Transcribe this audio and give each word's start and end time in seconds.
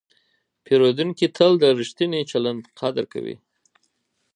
پیرودونکی 0.63 1.27
تل 1.37 1.51
د 1.59 1.63
ریښتیني 1.79 2.21
چلند 2.31 2.61
قدر 2.79 3.05
کوي. 3.13 3.35